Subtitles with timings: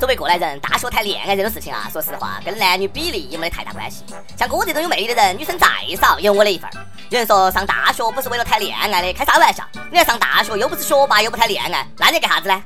[0.00, 4.02] 作为过来人，大学谈恋爱这种事情啊，说实话跟男女比例也没得太大关系。
[4.34, 5.66] 像我这种有魅力的人，女生再
[6.00, 6.70] 少有我的一份。
[7.10, 9.62] 有人说上大学不是为了谈恋爱的，开啥玩笑？
[9.92, 12.62] 你来上大学又不是学霸，又不谈恋爱，那你干啥子呢？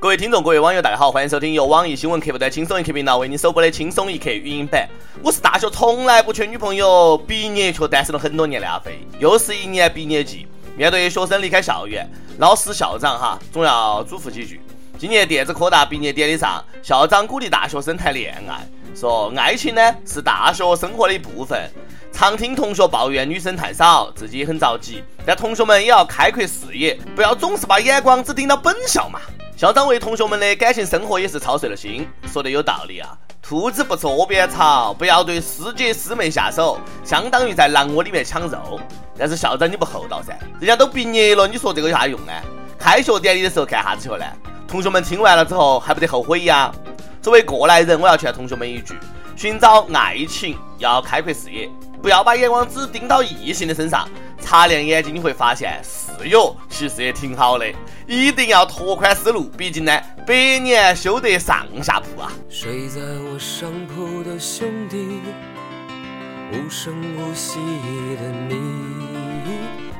[0.00, 4.88] 各位听众，各位网友，大家好，欢迎收听由网易新闻客户端轻松一刻频道为您首播的轻松一刻语音版。
[5.24, 8.96] 我是大学从来不缺女朋友，毕业却单身了很多年的阿飞。
[9.18, 10.46] 又是一年毕业季，
[10.76, 12.08] 面对学生离开校园。
[12.38, 14.60] 老师、校长哈，总要嘱咐几句。
[14.98, 21.70] 今年电子科大毕业典礼上，校长鼓励大学生谈恋爱，说爱情呢是大学生活的一部分。
[22.12, 25.02] 常听同学抱怨女生太少，自己也很着急。
[25.26, 29.20] 但同学们也要开阔视野，不要总是把眼光只盯到本校嘛。
[29.56, 33.16] 校长为同学们的感情生活也是操碎了心，说的有道理啊。
[33.46, 38.80] 兔子不吃窝边草，不要对师姐师妹下手，相当于在狼窝里面抢肉。
[39.18, 42.32] 但是校长你不厚道噻，人家都毕业了，你说这个有啥用呢？
[42.78, 44.24] 开学典礼的时候干啥子去了呢？
[44.66, 46.72] 同学们听完了之后还不得后悔呀？
[47.20, 48.98] 作为过来人，我要劝同学们一句：
[49.36, 51.68] 寻找爱情要开阔视野，
[52.00, 54.08] 不要把眼光只盯到异性的身上。
[54.44, 57.64] 擦亮眼睛，你会发现室友其实也挺好的。
[58.06, 62.30] 一定要拓宽思路，毕竟呢，百年修得上下铺啊。
[62.50, 65.22] 睡在我上铺的兄弟，
[66.52, 67.58] 无声无息
[68.16, 68.54] 的你。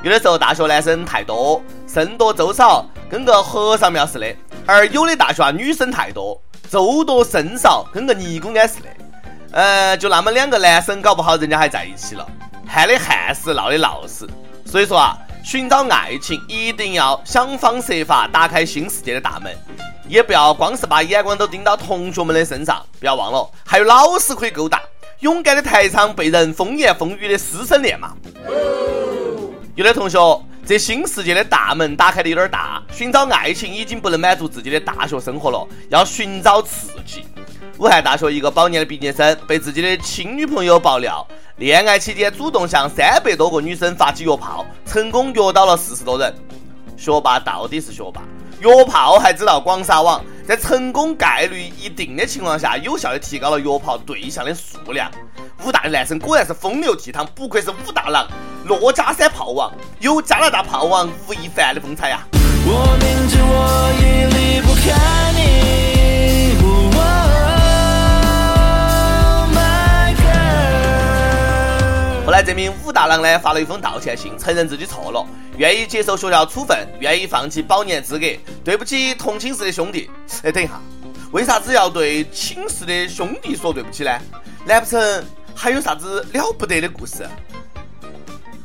[0.03, 8.89] 有的时候大学男生太多，僧多粥少，跟个和尚庙似的；而有的大学啊女生太多，粥多僧少，跟个尼姑庵似的。
[9.53, 12.29] 呃，就那么两个男生，搞不好人家还在一起了。
[12.75, 14.29] 旱的旱死，涝的涝死。
[14.67, 19.57] 所以说啊，寻找爱情一定要想方设法打开新世界的大门，
[20.09, 22.85] 也不要光是把眼光都盯到同学们的身上。
[22.99, 24.83] 不要忘了，还有老师可以勾搭，
[25.21, 28.13] 勇敢的台场被人风言风语的师生恋嘛。
[29.77, 30.19] 有的同学，
[30.67, 37.25] 这新世界的大门打开的有点大，寻找爱情已经不能满足自己的大学生活了，要寻找刺激。
[37.79, 41.25] 武汉大学一个保研的毕业生被自己的亲女朋友爆料，
[41.59, 46.35] 恋爱期间主动向三百多个女生发起约炮，成功约到了四十多人。
[46.97, 48.23] 学霸到底是学霸，
[48.59, 55.09] 约炮还知道广撒网，在成功概率一定的情况下，有效的提高了约炮对象的数量。
[55.65, 58.27] 武大的男生果然是风流倜傥，不愧是武大郎。
[58.67, 62.27] 珞珈山炮王有加拿大炮王吴亦凡的风采呀！
[62.33, 64.03] 我明知我已
[64.35, 65.94] 离不开你。
[72.45, 78.27] 这名武大郎呢发了一封道歉信，承认自己错了，愿意接受学校处分，愿意放弃保研资格。
[78.63, 80.11] 对不起，同寝室的兄弟。
[80.43, 80.79] 哎，等一下，
[81.33, 84.11] 为啥子要对寝室的兄弟说对不起呢？
[84.67, 85.25] 难不成
[85.55, 87.27] 还有啥子了不得的故事？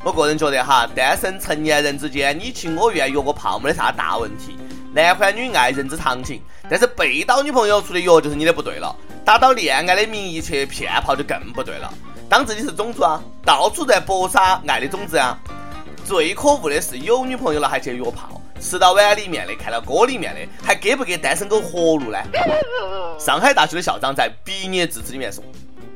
[0.03, 4.57] 我个人觉得哈，单身成年人之间你情我愿约个炮没得啥大问题，
[4.93, 6.41] 男欢女爱人之常情。
[6.69, 11.93] 但是背到女朋友出的约就是你的不对了，打到恋爱的名义去骗炮就更不对了。
[12.29, 15.37] 当自己是种子啊，到处在播撒爱的种子啊。
[16.05, 22.17] 最可恶的是有女朋友了还去约炮，吃到碗里面的，看到锅里面的，还给不给单身狗活路呢？
[23.19, 25.43] 上海大学的校长在毕业致辞里面说。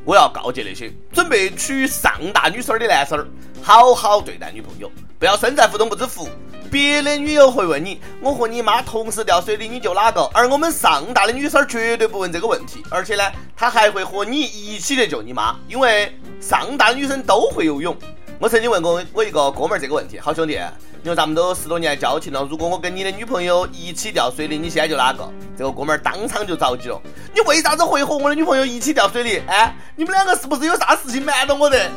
[0.06, 3.26] 我要告诫那些准备娶上大女生的男生儿，
[3.62, 6.28] 好好对待女朋友，不要身在福中不知福。
[6.74, 10.28] 别的女友会问你，我和你妈同时掉水里，你救哪个？
[10.34, 13.22] 而我们上大的女生绝对不问这个问题，而且呢，
[13.56, 17.96] 她还会和你一起去救你妈，因为上大的女生都会游泳。
[18.40, 20.60] 我曾经问过我一个哥们儿这个问题，好兄弟。
[21.04, 25.30] 你说咱们都十多年交情了，如果我跟你的女朋友一起掉水里，你先救哪个？
[25.56, 27.00] 这个哥们儿当场就着急了。
[27.36, 29.44] 你为啥子会和我的女朋友一起掉水里？
[29.46, 31.92] 哎，你们两个是不是有啥事情瞒着我的？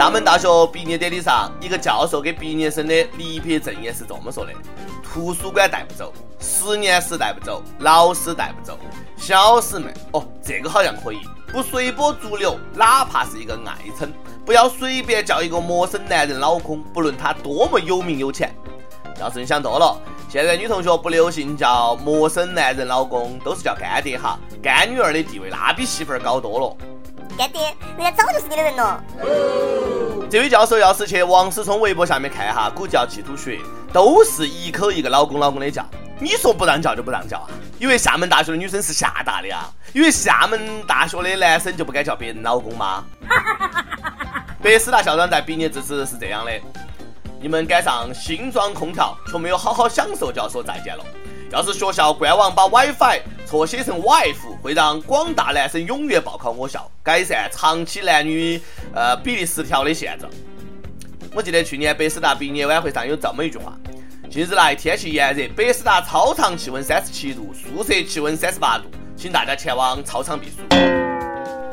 [0.00, 4.52] 厦门大学毕业典礼上，一个教授给毕业生的离别赠言是这么说的：
[5.04, 8.78] 图书馆带不走，实验室带不走，老师带不走，
[9.14, 11.20] 小师妹哦，这个好像可以，
[11.52, 14.10] 不随波逐流，哪怕是一个爱称。
[14.46, 18.56] 不要随便叫一个陌生男人老公，不论他多么有名有钱。
[19.20, 20.00] 要是你想多了，
[20.30, 24.38] 现在女同学不流行叫陌生男人老公，都是叫干爹哈。
[24.62, 26.76] 干女儿的地位那比媳妇儿高多了。
[27.40, 29.02] 干爹，人家早就是你的人了。
[30.30, 33.58] 这位教授要是去王思聪微博下面看哈，估计要气吐血，
[33.94, 35.82] 都是一口一个老公老公的叫。
[36.18, 37.48] 你说不让叫就不让叫啊？
[37.78, 43.02] 因为厦门大学的女生是厦大的啊，因为厦门大学的男生就不该叫别人老公吗？
[44.62, 46.52] 北师大校长在毕业致辞是这样的：
[47.40, 51.02] 你们赶上新装空调，却没有好好享受，就要说再见了。
[51.50, 58.60] 要是学校官网把 WiFi 错写成 wife，会让广大男生踊跃报考我校，改善长期男女
[58.94, 60.30] 呃比例失调的现状。
[61.34, 63.76] 我记得去年北师大毕业晚会上有这么一句话：
[64.30, 68.84] 近日来天气炎热，北师大操场气温三十七度，宿舍气温三十八度，
[69.16, 70.58] 请大家前往操场避暑。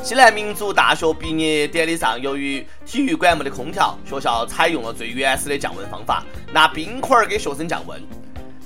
[0.01, 8.01] 西南民族大学毕业典礼上，由于体育馆没得空调，学校采用了最原始的降温方法，拿冰块儿给学生降温。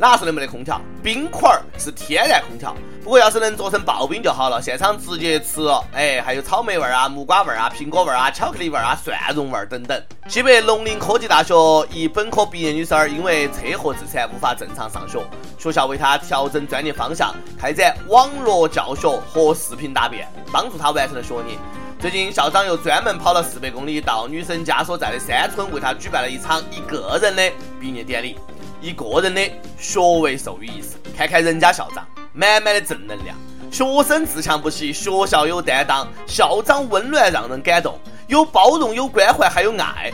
[0.01, 0.81] 哪说的没得空调？
[1.03, 5.61] 冰块儿是天然空调，不过要是能做成刨冰就好了，现场直接吃。
[5.93, 10.03] 哎，还有草莓味儿啊、木瓜味儿啊、苹果味儿啊、巧克力味儿啊、蒜蓉味儿等等。
[10.27, 11.53] 西北农林科技大学
[11.91, 15.23] 一本科毕业女生儿因为车祸致残，无法正常上学，
[15.59, 21.55] 学校为她调整专业方向，开展网络教学和视频答辩，帮助她完成了学业。
[21.99, 28.35] 最近校长又专门跑了四百公里到女生家所在的山村，为她举办了一场一个人的毕业典礼。
[28.81, 29.41] 一个人的
[29.77, 33.37] 学位授予仪式，看看人家校长，满满的正能量。
[33.71, 37.97] 学生自强不息，学校有担当，校长温暖让人感动，
[38.27, 40.11] 有包容，有关怀，还有爱。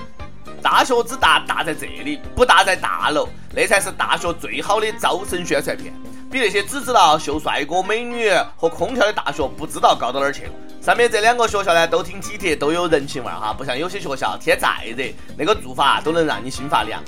[0.61, 5.93] 大学之大，大在这里，不大在大楼，那才是大学最好的招生宣传片。
[6.29, 10.51] 比那些只知道秀帅哥美女和空调的大学，不知道高到哪儿去了。
[10.81, 15.05] 上面这两个学校呢，都挺体贴，都有人情味儿哈，不像有些学校天再热，
[15.37, 17.01] 那个做法都能让你心发凉。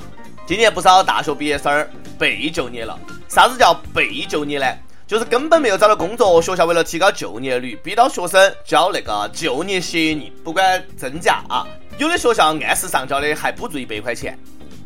[0.49, 1.87] 今年不少大学毕业生儿
[2.17, 2.99] 被就业了。
[3.27, 4.65] 啥子叫被就业呢？
[5.05, 11.67] 就是根本没有找到工作，学校为了提高就业率，逼到学生交那个就业协议，不管真假啊。
[11.99, 14.39] 有的学校按时上交的，还补助一百块钱。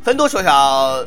[0.03, 1.01] 很多学校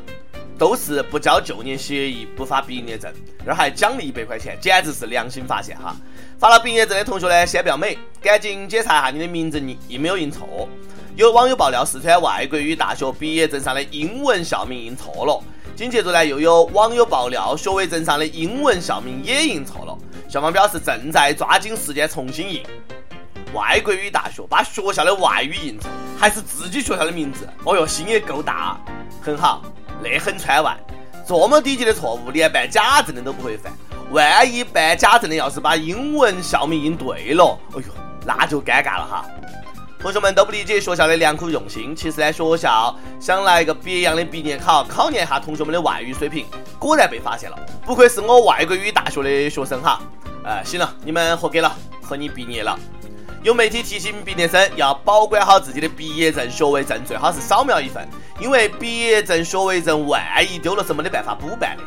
[0.56, 3.12] 都是不交就业协议不发毕业证，
[3.44, 5.94] 那还奖励一百块钱，简直是良心发现哈！
[6.38, 10.66] 发了毕业证的同学呢，先不要美，赶紧检查一下你的名字印印没有印错。
[11.16, 15.42] 有网友爆料，四川外国语大学毕业证上的英文校名印错了。
[15.74, 19.96] 紧接着呢，又有网友爆料，学位证上的英文校名也印错了。
[20.28, 22.62] 校方表示正在抓紧时间重新印。
[23.54, 27.48] 外国语大学把学校的外语印错，还是自己学校的名字。
[27.64, 28.78] 哦哟，心也够大，
[29.22, 29.62] 很好，
[30.02, 30.76] 那很川外。
[31.26, 33.72] 这么低级的错误，连办假证的都不会犯。
[34.10, 37.84] 万一办假证的要是把英文校名印对了，哎呦，
[38.26, 39.06] 那就尴尬了。
[39.10, 39.24] 哈。
[39.98, 46.46] 同学们都不理解学校的良苦用心，其实呢，学校想来一个别样的毕业考，考验一下同学们的外语水平，
[46.78, 47.58] 果然被发现了。
[47.84, 50.00] 不愧是我外国语大学的学生哈！
[50.44, 52.78] 哎，行了，你们合格了，和你毕业了。
[53.42, 58.06] 有媒体提醒毕业生要保管好自己的毕业证、学位证，最好是扫描一份，
[58.38, 61.82] 因为毕业证、学位证万一丢了是没得办法补办的。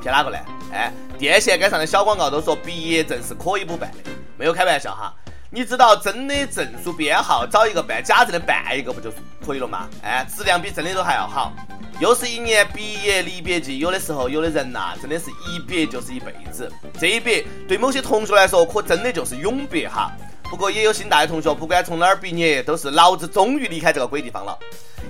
[0.00, 0.36] 骗哪个呢？
[0.72, 5.14] 哎，电线杆上的小广告都说毕业证是可以补办的，没有开玩笑哈。
[5.50, 9.12] 你知道真的证书编号，找一个办假证的办一个不就
[9.44, 9.88] 可以了吗？
[10.02, 11.52] 哎，质量比真的都还要好。
[12.00, 16.68] 又是一年毕业离别季，有的时候有的人呐，真的是一别就是一辈子。
[16.98, 20.10] 这一别对某些同学来说，可真的就是永别哈。
[20.50, 24.58] 不过也有新大的同学，不管从哪儿毕业，都是老子终于离开这个鬼地方了。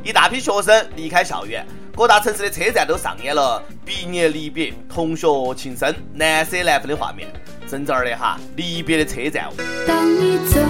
[0.02, 1.66] 一大批学生离开校园，
[1.96, 7.32] 各大城市的车站都上演了毕业离别、同学情深、难舍难分的画面。
[7.68, 9.50] 正这儿的哈，离别的车站。
[9.86, 10.60] 当你走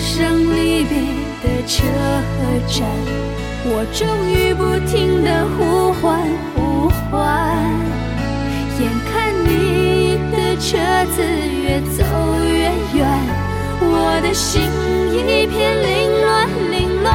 [0.00, 0.98] 上离别
[1.42, 1.82] 的车
[2.68, 2.84] 站，
[3.64, 6.20] 我终于不停的呼唤
[6.54, 7.16] 呼唤，
[8.78, 10.76] 眼看你的车
[11.14, 12.04] 子越走
[12.44, 13.02] 越远，
[13.80, 14.62] 我的心
[15.12, 17.14] 一片凌乱凌乱。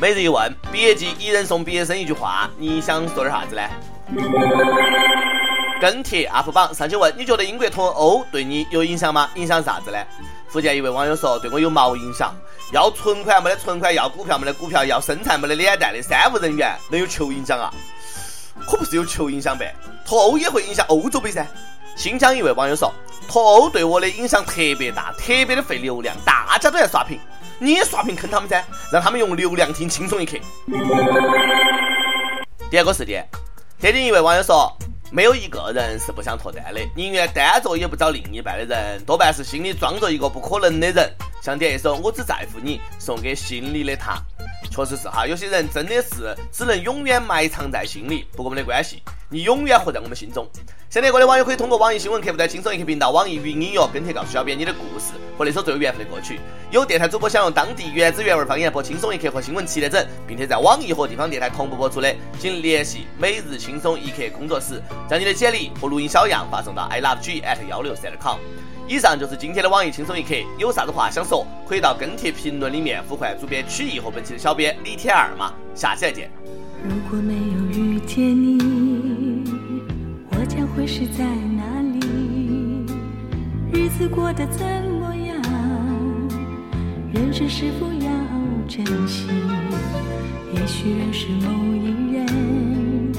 [0.00, 3.62] 每日一问，毕业季一人送毕业生一句话，你想说点啥子呢？
[5.82, 9.28] 跟帖 UP 榜上去问，你觉得英国脱欧对你有影响吗？
[9.34, 9.98] 影响啥子呢？
[10.48, 12.32] 福建一位网友说，对我有毛影响。
[12.70, 17.74] 要存款没得存款，要股票没得股票，要身材没得脸蛋的三无人员，能有球影响啊？
[18.64, 19.74] 可不是有球影响呗？
[20.06, 21.44] 脱欧也会影响欧洲杯噻。
[21.96, 22.94] 新疆一位网友说，
[23.26, 27.18] 脱欧对我的影响特别大，特别的费流量，大家都在刷屏，
[27.58, 30.38] 你也刷屏坑他们噻，让他们用流量听轻松一刻。
[32.70, 33.28] 第二个事件，
[33.80, 34.72] 天津一位网友说。
[35.14, 41.12] 没有一个人是不想脱单的，宁愿单着也不找另一半的人，多半是心里装着一个不可能的人。
[41.42, 44.16] 想点一首《我只在乎你》，送给心里的他。
[44.70, 50.46] 确实是哈，有些人真的是只能永远埋藏在心里，不过没得关系，你永远活在我们心中。
[50.88, 56.38] 想听歌的网友可以通过网易新闻客户端轻松一刻频道、网易云音乐跟帖告诉小编你的故事和那首最有缘分的歌曲。
[56.70, 68.36] 有电台主播想用当地原汁原味方言播轻松一刻和新闻七点整，并且在网易和地方电台同步播出的，请联系每日轻松一刻工作室，将你的简历和录音小样发送到 i love g at 幺六三 com。
[68.88, 76.30] 以上就是今天的网易轻松一刻，有啥子话想说，可以到跟帖评论里面呼唤主编曲艺和本期的小编李天二嘛，下期再见。
[76.84, 79.44] 如果没有遇见你，
[80.30, 82.00] 我将会是在哪里？
[83.72, 84.66] 日子过得怎
[85.00, 85.40] 么样？
[87.14, 88.10] 人生是否要
[88.68, 89.28] 珍惜？
[90.52, 93.12] 也许认识某一人，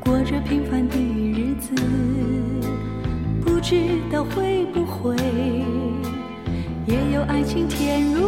[0.00, 1.72] 过着平凡的日子，
[3.70, 3.76] 知
[4.10, 5.14] 道会不会
[6.86, 8.27] 也有爱情甜如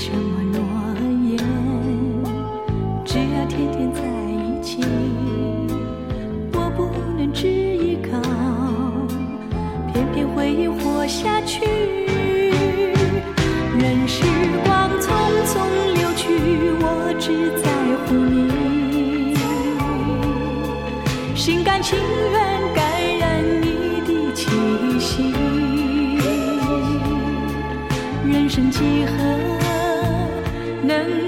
[0.00, 0.60] 什么诺
[1.28, 1.36] 言，
[3.04, 4.00] 只要天天在
[4.30, 4.78] 一起。
[6.52, 6.86] 我不
[7.18, 8.12] 能只依靠，
[9.92, 11.66] 偏偏回忆活下去。
[13.76, 14.22] 任时
[14.64, 15.10] 光匆
[15.44, 16.28] 匆流去，
[16.80, 17.66] 我只在
[18.06, 19.34] 乎你，
[21.34, 22.38] 心甘情愿
[22.72, 22.78] 感
[23.18, 23.66] 染你
[24.06, 24.46] 的气
[25.00, 25.34] 息。
[28.24, 29.37] 人生几何
[30.88, 31.27] 能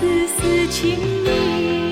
[0.00, 1.89] 丝丝情意。